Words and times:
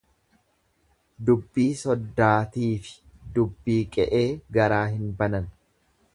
Dubbii 1.27 1.67
soddaatiifi 1.81 2.97
dubbii 3.37 3.79
qe'ee 3.99 4.27
garaa 4.59 4.85
hin 4.97 5.07
banan. 5.23 5.49